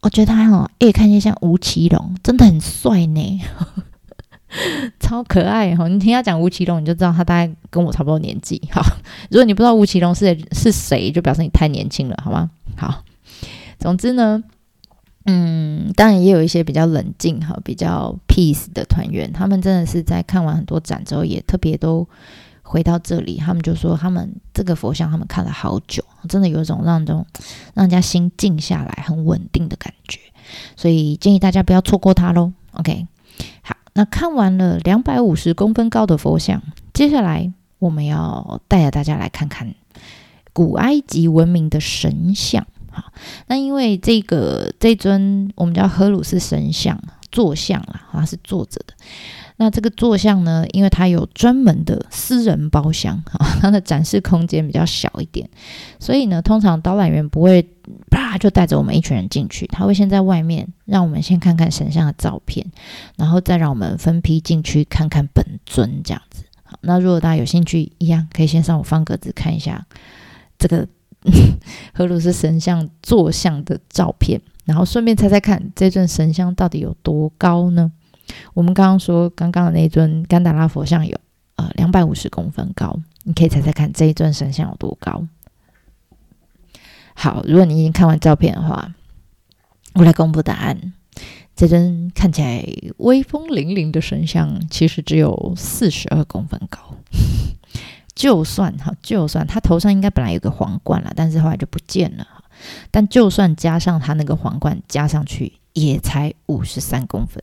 [0.00, 3.40] 我觉得他哦，越看越像吴奇隆，真的很帅呢，
[5.00, 5.88] 超可爱哈！
[5.88, 8.60] 你听他讲吴奇隆，你就知道他大概跟我差不多年纪。
[8.70, 8.82] 好，
[9.30, 12.50] 如果你不知道吴奇隆是是谁，就表示你太年轻了，好吗？
[12.76, 13.02] 好，
[13.78, 14.42] 总之呢，
[15.26, 22.08] 嗯，当然也有一些比较冷静哈、比较 peace 的团员，他们真的是在看完很多展之后，也特别都。
[22.72, 27.26] 回到这里，他们就说他们这个佛像，他们看了好久，真的有一种让种
[27.74, 30.18] 让人家心静下来、很稳定的感觉。
[30.74, 32.50] 所以建议大家不要错过它喽。
[32.72, 33.06] OK，
[33.60, 36.62] 好，那看完了两百五十公分高的佛像，
[36.94, 39.74] 接下来我们要带着大家来看看
[40.54, 42.66] 古埃及文明的神像。
[42.90, 43.12] 好，
[43.48, 46.98] 那因为这个这尊我们叫荷鲁斯神像
[47.30, 48.94] 坐像啊，它是坐着的。
[49.62, 55.48] 那这个坐像呢，因为它有专门的私人包厢， 哈，它的展示空间比较小一点，
[56.00, 57.64] 所以呢，通常导览员不会
[58.10, 62.66] 啪就带着我们一群人进去，他会先在外面让我们先看看神像的照片，
[63.16, 66.42] 然后再让我们分批进去看看本尊这样子。
[66.64, 69.86] 好，那如果大家有兴趣，一样可以先上我方格子看一下
[70.58, 70.88] 这个
[71.94, 77.92] 荷鲁斯神像坐像的照片，然后顺便猜猜看这尊神像到底有多高呢？
[78.54, 81.18] 我们刚刚说，刚刚的那尊甘达拉佛像有
[81.56, 85.26] 呃两百五十公分高，你可以猜猜看这一尊神像有多高？
[87.14, 88.94] 好，如果你已经看完照片的话，
[89.94, 90.92] 我来公布答案。
[91.54, 92.66] 这尊看起来
[92.96, 96.78] 威风凛凛的神像，其实只有四十二公分高。
[98.14, 102.26] 就算哈，就算他头上应该本来有个皇冠了，但是后来就不见了。
[102.90, 107.42] 但就算加上他那个皇冠加上去，也才五十三公分。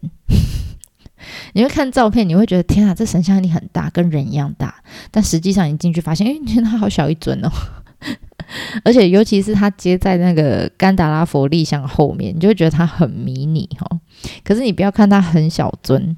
[1.54, 4.76] 你会看照片，你会觉得天啊，这神像你很大，跟人一样大。
[5.12, 7.50] 但实际上你进去发现，哎，天它，好小一尊哦。
[8.84, 14.00] 而且尤其是它接在那个甘达拉佛立像后面，你就会觉得它很迷你哦。
[14.44, 16.16] 可是你不要看它很小尊，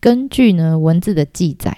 [0.00, 1.76] 根据呢文字的记载，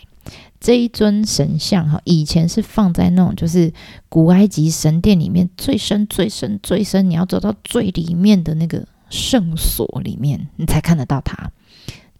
[0.60, 3.72] 这一尊神像哈，以前是放在那种就是
[4.08, 11.50] 古埃及神殿里面最深、最深、最深，你要走到最里面的那个圣所里面，你才看得到它。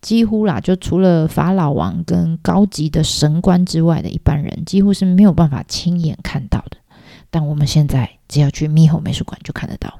[0.07, 6.77] 几乎啦，就除了法老王跟高级的神官之外的一般人，几乎是没有办法亲眼看到的。
[7.29, 9.99] 但我们现在只要去猕猴美术馆就看得到。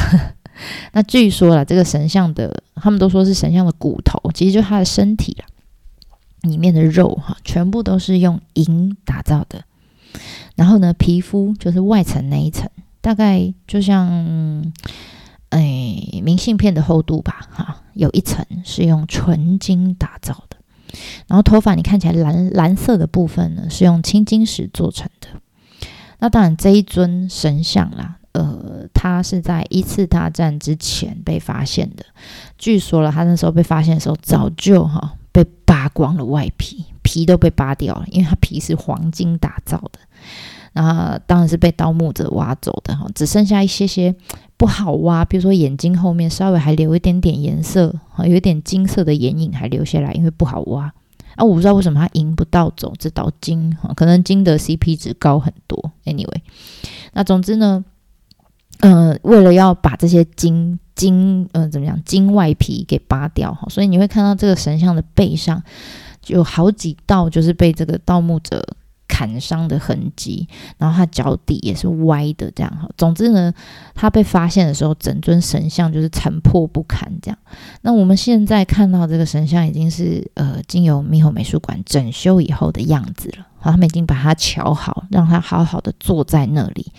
[0.92, 5.46] 那据说啦，这个神像的，他们都说是神像的骨头，其实就他的身体啦，
[6.42, 9.64] 里面的肉哈，全部都是用银打造的。
[10.54, 12.68] 然后呢，皮肤就是外层那一层，
[13.00, 14.70] 大概就像。
[15.54, 20.56] 哎，明信片的厚度吧，哈，有一层是用纯金打造的，
[21.28, 25.28] 然后头发你看起来蓝蓝色的部分呢，是用青金石做成的。
[26.18, 32.04] 那当然，这一尊神像啦，呃，它是在一次大战之前被发现的。
[32.58, 40.00] 据说了，他那时候被发现的时候，早就哈被扒光了外皮，皮都被扒掉了，因为它皮是黄金打造的。
[40.76, 44.14] 那当然是被盗墓者挖走的哈，只剩下一些些
[44.56, 50.92] 不好挖，比如说眼睛后面稍微还留一点点颜色，有一点金色的眼影还留下来，因为不好挖。
[51.36, 55.92] 啊，我不知道为什么他银不到走，这道金，可能金的 CP 值高很多。
[56.04, 56.40] Anyway，
[57.12, 57.84] 那总之呢，
[58.80, 65.62] 呃，为了要把这些金金，呃，怎么讲，金外皮给扒掉哈，所以你会看到这个神像的背上
[66.26, 68.76] 有好几道，就是被这个盗墓者。
[69.14, 72.88] 砍伤的痕迹，然后他脚底也是歪的，这样哈。
[72.96, 73.54] 总之呢，
[73.94, 77.38] 他被发现的时候，整尊神像就是残破不堪这样。
[77.82, 83.46] 那我们现在看到这个神像已经是呃，经由猕猴美术馆整修以后的样子了。
[83.64, 86.92] 好，他们已经把它乔好，让它好好的坐在那里。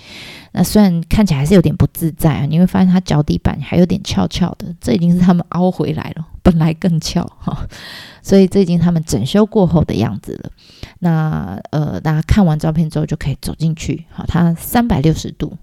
[0.52, 7.68] 那虽然看起来还是有点不自在啊，你会发现它脚底板还有点翘翘的，这已经是他们凹回来了，本来更翘哈。
[8.24, 10.50] 所以这已经他们整修过后的样子了。
[10.98, 14.04] 那呃，大家看完照片之后就可以走进去。
[14.10, 15.56] 好，它三百六十度，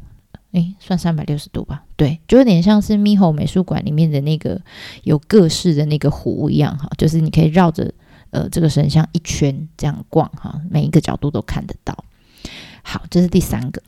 [0.53, 4.61] 诶，算三百六十度吧，对，就有点像是 MIHO 美术馆里面的那个
[5.03, 7.91] 有各式的那个壶一样哈，就是你可以绕着
[8.33, 12.05] 呃这个神像一圈这样逛哈，每一个角度都看得到。
[12.83, 13.81] 好，这是第三个，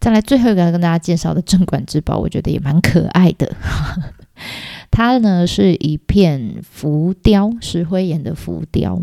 [0.00, 3.54] 再来最后一个要跟大家介绍的镇馆之宝，我觉得也蛮可爱的。
[4.90, 9.00] 它呢是一片浮雕，石灰岩的浮雕。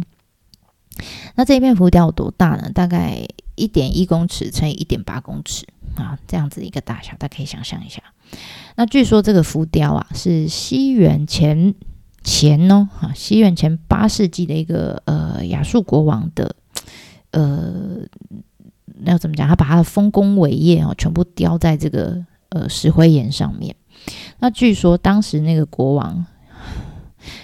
[1.35, 2.69] 那这一片浮雕有多大呢？
[2.73, 3.25] 大概
[3.55, 8.03] 一点一公尺乘以一点八公尺啊，这样子一个大小，大家可以想象一下。
[8.75, 11.73] 那据说这个浮雕啊，是西元前
[12.29, 16.55] 前哦，哈，西元前八世纪的一个呃亚述国王的
[17.31, 17.95] 呃，
[19.01, 19.47] 那要怎么讲？
[19.47, 23.75] 他把他的丰功伟业啊，全部雕在这个呃石灰岩上面。
[24.37, 26.23] 那据说当时那个国王，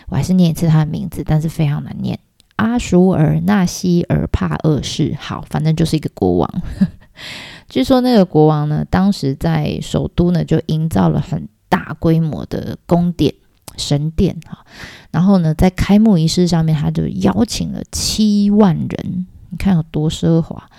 [0.10, 2.20] 我还是念一次他的名字，但是非常难念。
[2.58, 6.62] 阿舒尔纳西尔帕二世，好，反正就是一个国王。
[7.68, 13.34] 据说那个国王呢，当时在首都呢就营造了很大规模的宫殿、
[13.78, 14.66] 神殿，哈。
[15.12, 20.70] 然后呢，在开幕仪式上面，他就邀请了七万人，你看有多奢华，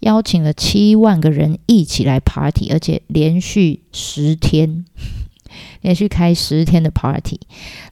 [0.00, 4.84] 邀请了七万个人一起来 party，而且连续十天。
[5.80, 7.40] 连续开十天的 party，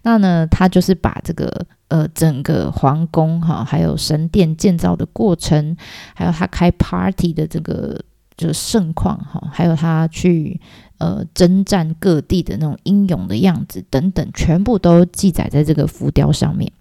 [0.03, 5.75] 那呢，他就是把这个呃整个皇宫哈，还有神殿建造的过程，
[6.15, 7.99] 还有他开 party 的这个
[8.37, 10.61] 就是盛况哈，还有他去
[11.05, 16.73] 呃征战各地的那种英勇的样子等等，全部都记载在这个浮雕上面。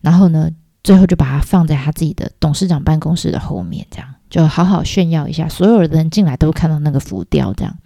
[0.00, 0.48] 然后呢，
[0.84, 7.76] 最后就把它放在他自己的董事长办公室的后面，这样就好好炫耀一下，所有的人进来都看到那个浮雕这样。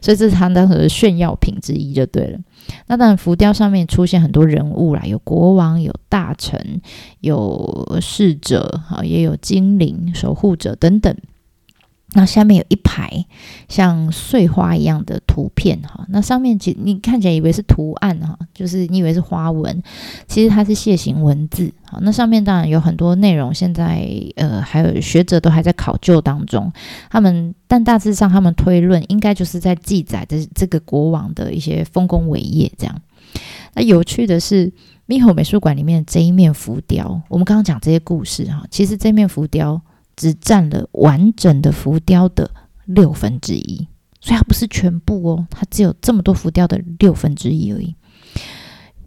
[0.00, 2.38] 所以这是他当时的炫耀品之一，就对了。
[2.86, 6.80] 那当然，浮雕上面出现很多人物啦，有国王，有大臣，
[7.20, 11.16] 有侍者，哈，也有精灵、守护者等等。
[12.16, 13.26] 那下面有一排
[13.68, 19.82] 像碎花一样的图片哈，那上面其实你看起来以为是图案哈，就是你以为是花纹，
[20.26, 21.70] 其实它是楔形文字。
[21.84, 26.72] 好，那上面当然有很多内容，现在呃还有学者都还在考究当中。
[27.10, 33.02] 他们但大致上他们推论应该就是在记载这这个国王的一些丰功伟业这样。
[33.74, 34.72] 那有趣的是
[35.06, 39.82] ，MIHO 美术馆里面的这一面浮雕，我们刚刚讲这些故事哈，其实这面浮雕。
[40.16, 42.50] 只占了完整的浮雕的
[42.86, 43.86] 六分之一，
[44.20, 47.94] 所以它不是全部哦，它只有这么多浮雕的六分之一而已。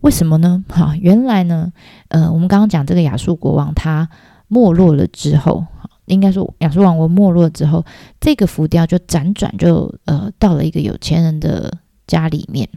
[0.01, 0.63] 为什么呢？
[0.69, 1.73] 哈，原来呢，
[2.07, 4.09] 呃，我们刚刚讲这个亚述国王他
[4.47, 5.65] 没落了之后，
[6.05, 7.83] 应该说亚述王国没落之后，
[8.21, 12.69] 这个浮雕就辗转就呃到了一个有钱人的家里面。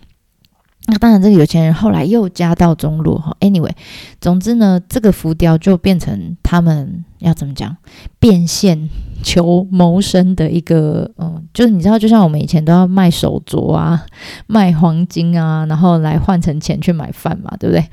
[1.02, 3.36] 当然，这个有钱人后来又家道中落哈。
[3.40, 3.72] Anyway，
[4.20, 7.76] 总之呢，这个浮雕就变成他们要怎么讲，
[8.20, 8.88] 变现
[9.20, 14.06] 求谋生的一个，嗯，就是你知道，就像我们以前都要卖手镯啊、
[14.46, 17.84] 卖黄金啊，然后来换成钱去买饭嘛，对不对？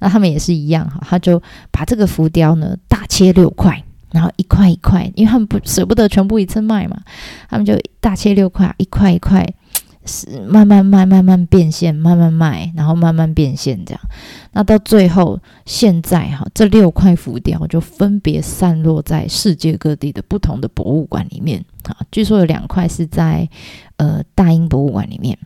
[0.00, 6.98] 那他们也是一样哈，他就把这个浮雕呢大切六块，然后一块一块，因为他们不舍不得全部一次卖嘛，
[7.48, 9.54] 他们就大切六块，一块一块。
[10.08, 14.00] 是慢慢卖，慢慢变现，慢慢卖，然后慢慢变现，这样。
[14.52, 21.64] 那到最后，现在哈，这六块浮雕就分别散落在世界各地的不同的博物馆里面。
[21.84, 23.48] 啊，据说有两块是在
[23.98, 25.38] 呃大英博物馆里面。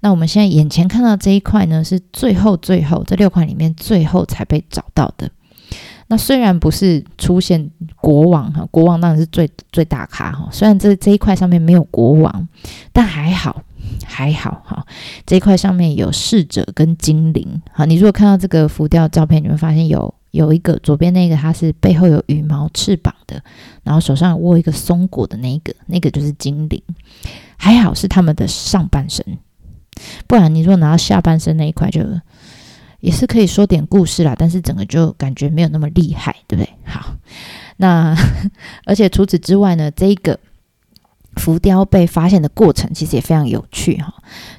[0.00, 5.30] 那我们现在眼前看到这一块呢，是最后最后这六块里面最后才被找到的。
[6.08, 10.48] 那虽然不是出现国王哈，国王当然是最最大咖哈。
[10.52, 12.48] 虽然这这一块上面没有国王，
[12.92, 13.62] 但还好。
[14.04, 14.86] 还好哈，
[15.24, 17.62] 这一块上面有侍者跟精灵。
[17.72, 23.42] 好，你如果看到这个浮雕照片，你会发现有有一个左边那个，它是背后有羽毛翅膀的，
[23.82, 26.82] 然后手上握一个松果的那一个，那个就是精灵。
[27.56, 29.24] 还好是他们的上半身，
[30.26, 32.02] 不然你如果拿到下半身那一块，就
[33.00, 36.70] 也是可以说点故事啦，但是整个就感觉没有那么厉害，对不对？
[36.84, 37.14] 好，
[37.76, 38.16] 那
[38.84, 40.38] 而且除此之外呢，这一个。
[41.36, 44.12] 浮雕被发现的过程其实也非常有趣哈，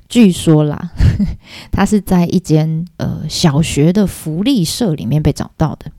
[0.07, 1.25] 据说啦，呵呵，
[1.71, 5.91] 它是在一间呃小学的福利社里面被找到的。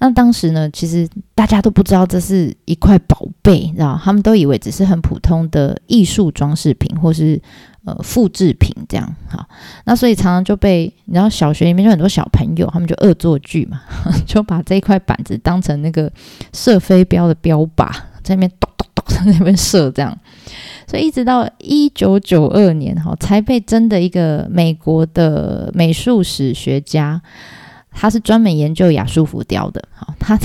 [0.00, 7.40] 那当时呢，其实大家都不知道这是一块宝贝，你知道，他们都以为只是很普通的艺术装饰品或是
[7.84, 9.48] 呃复制品这样哈。
[9.84, 13.80] 那所以常常就被你知道，小学里面就很多小朋友，他们就恶作剧嘛，
[14.26, 16.12] 就把这一块板子当成那个
[16.52, 17.88] 射飞镖的标靶，
[18.22, 18.71] 在那边咚。
[19.26, 20.16] 那边射这样，
[20.86, 27.20] 所以一直到一九九二年哈，才被真的一个美国的美术史学家，
[27.90, 30.38] 他是专门研究亚述浮雕的哈，他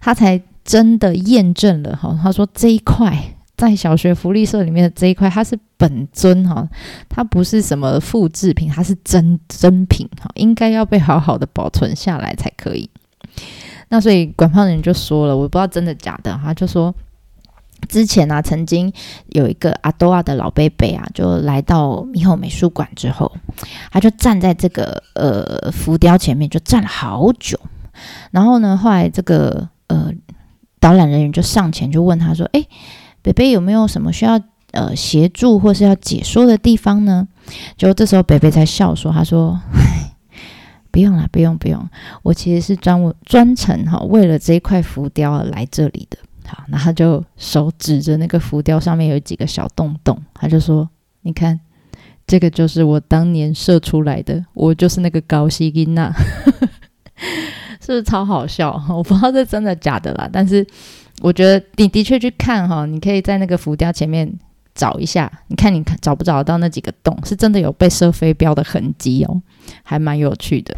[0.00, 3.16] 他才真的验证了哈，他说这一块
[3.56, 6.68] 在小学福利社里面的这一块，它是本尊哈，
[7.08, 12.90] 它不是什么复制品，它是真真品哈，应该要被好好的保存下来才可以。
[13.88, 16.94] 那所以管放人就说了，我不知道真的假的，他就说。
[17.88, 18.92] 之前啊，曾经
[19.30, 23.30] 有一个阿多亚的老伯伯啊，就来到猕猴美术馆之后，
[23.90, 27.58] 他就站在这个呃浮雕前面，就站了好久。
[28.30, 30.10] 然后呢，后来这个呃
[30.80, 32.64] 导览人员就上前就问他说：“哎，
[33.20, 37.28] 伯伯有没有什么需要呃协助或是要解说的地方呢？”
[37.76, 39.60] 就这时候伯伯才笑说：“他说，
[40.90, 41.88] 不用了，不用不用，
[42.22, 46.16] 我其实是专专程哈为了这一块浮雕而来这里的。”
[46.54, 50.86] 好，那他就手指着那个浮雕上面有几个小洞洞，他就说
[51.22, 51.58] ：“你看，
[52.26, 56.12] 这个就是我当年射出来的，我就是那个高希金娜，
[57.80, 58.78] 是不是超好笑？
[58.94, 60.66] 我不知道这真的假的啦，但是
[61.22, 64.30] 我觉得你的确去看哈，你可以在那个浮雕前面
[64.74, 69.40] 找一下，你看你看找不找得到那几个洞，是真的有被射飞镖的痕迹哦，
[69.82, 70.76] 还蛮有趣的。”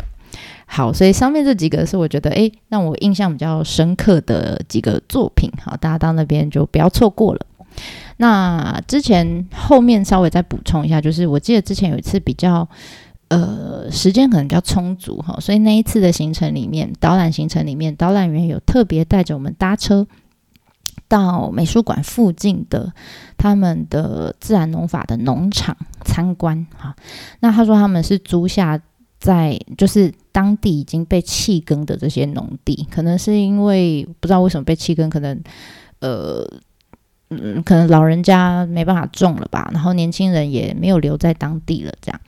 [0.66, 5.48] 好，所以上面这几个是我觉得诶，让我印象比较深刻的几个作品。
[5.62, 7.46] 好，大家到那边就不要错过了。
[8.16, 12.68] 那之前后面稍微再补充一下，就是我记得之前有一次比较
[13.28, 20.06] 呃时间可能比较充足哈，所以那一次的行程里面，导览行程里面，导览员有特别带着我们搭车
[21.08, 22.92] 到美术馆附近的
[23.36, 26.96] 他们的自然农法的农场参观哈。
[27.40, 28.80] 那他说他们是租下。
[29.20, 35.40] 在就是当地已经被弃耕的这些农地，可能是因为不知道为什么被弃耕，可能
[36.00, 36.44] 呃
[37.30, 42.20] 嗯，可能老人家没办法种了吧，然后年轻人也没有留在当地了，这样，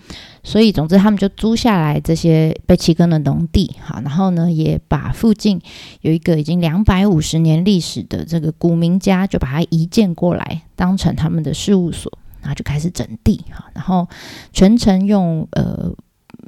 [0.44, 5.60] 所以总之他们就租下来这些被弃耕的农地，好，然后呢也把附近
[6.02, 14.08] 有一个已经两百五十年历史的这个古民家，就把它移建过来，当成他们的事务所，然后就开始整地，哈，然后
[14.52, 15.92] 全程用呃。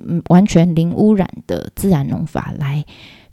[0.07, 2.85] 嗯，完全零污染的自然农法来，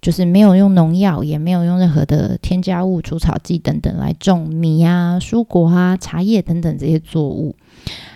[0.01, 7.55] 就是没有用农药，也没有用任何的添加物、除草剂等等来种米啊、蔬果啊、茶叶等等这些作物。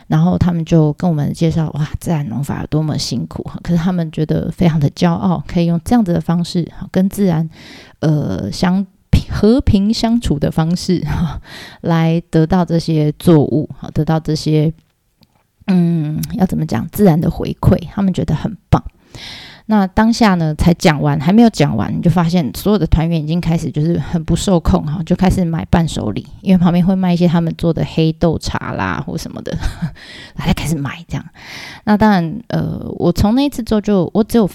[0.08, 3.44] 然后他们就跟我们介绍，哇，自然农法有多么辛苦！
[3.62, 7.48] 可是他们觉得非常的骄傲，可以用这样子的方式跟自然
[8.00, 8.86] 呃相
[9.30, 11.40] 和平相处的方式哈，
[11.82, 14.74] 来得到这些作物，好，得到这些。
[15.70, 16.88] 嗯，要怎么讲？
[16.92, 18.84] 自然的回馈，他们觉得很棒。
[19.68, 29.56] 那当下呢，才讲完，还没有讲完，你就发现所有的团员已经开始就是很不受控哈，就开始买伴手礼，因为旁边会卖一些他们做的黑豆茶啦或什么的，
[30.36, 31.24] 大家开始买这样。
[31.84, 34.50] 那当然，呃，我从那一次之后就我只有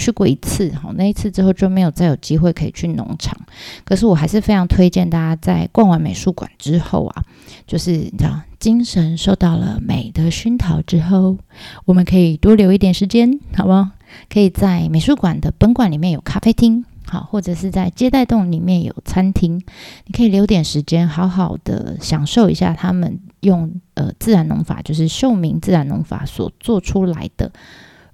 [0.00, 3.38] 去过一次哈，那一次之后就没有再有机会可以去农场。
[3.84, 7.22] 可是我还是非常推荐大家在逛完美术馆之后啊，
[7.66, 8.40] 就是你知道。
[8.60, 11.38] 精神受到了美的熏陶之后，
[11.86, 13.94] 我们可以多留一点时间，好吗？
[14.28, 19.62] 可以在美术馆的本馆里面有咖啡厅，好，或者是在接待栋里面有餐厅，
[20.04, 27.50] 你可以留点时间，好好的享受一下他们用呃自然农法，就是秀明自然农法所做出来的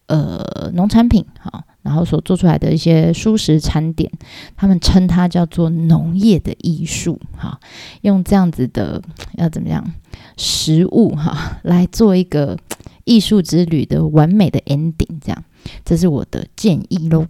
[0.06, 1.64] 呃农产品，好。
[1.85, 4.11] 然后所做出来的一些蔬食餐点，
[4.55, 7.59] 他们称它叫做农业的艺术，哈，
[8.01, 9.01] 用这样子的
[9.33, 9.93] 要怎么样
[10.37, 12.57] 食物哈来做一个
[13.03, 15.43] 艺术之旅的完美的 ending，这样，
[15.83, 17.25] 这是我的建议喽。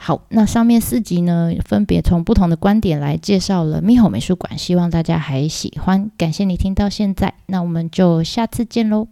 [0.00, 9.08] 好，那上面四集呢，分别从不同的观点来介绍了猕猴美术馆，希望大家还喜欢，感谢你听到现在，那我们就下次见喽，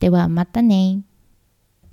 [0.00, 1.02] ではまたね。